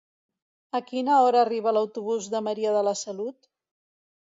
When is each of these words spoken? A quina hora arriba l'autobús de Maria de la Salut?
A 0.79 0.79
quina 0.87 1.17
hora 1.25 1.43
arriba 1.47 1.75
l'autobús 1.79 2.31
de 2.33 2.43
Maria 2.49 2.75
de 2.79 2.83
la 2.91 2.97
Salut? 3.05 3.49